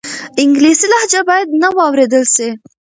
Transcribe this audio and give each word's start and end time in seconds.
انګلیسي 0.41 0.87
لهجه 0.93 1.21
باید 1.29 1.47
نه 1.61 1.69
واورېدل 1.77 2.23
سي. 2.35 2.49